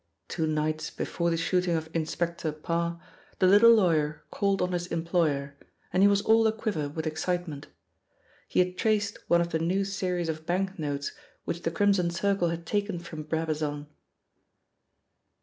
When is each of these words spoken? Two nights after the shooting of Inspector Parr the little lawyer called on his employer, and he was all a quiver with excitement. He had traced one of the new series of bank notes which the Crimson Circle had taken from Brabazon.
Two 0.27 0.47
nights 0.47 0.91
after 0.99 1.29
the 1.29 1.37
shooting 1.37 1.75
of 1.75 1.87
Inspector 1.93 2.51
Parr 2.51 2.99
the 3.37 3.45
little 3.45 3.69
lawyer 3.75 4.23
called 4.31 4.59
on 4.59 4.71
his 4.71 4.87
employer, 4.87 5.55
and 5.93 6.01
he 6.01 6.07
was 6.07 6.23
all 6.23 6.47
a 6.47 6.51
quiver 6.51 6.89
with 6.89 7.05
excitement. 7.05 7.67
He 8.47 8.57
had 8.61 8.79
traced 8.79 9.19
one 9.27 9.41
of 9.41 9.49
the 9.51 9.59
new 9.59 9.85
series 9.85 10.27
of 10.27 10.47
bank 10.47 10.79
notes 10.79 11.11
which 11.45 11.61
the 11.61 11.69
Crimson 11.69 12.09
Circle 12.09 12.49
had 12.49 12.65
taken 12.65 12.97
from 12.97 13.21
Brabazon. 13.21 13.85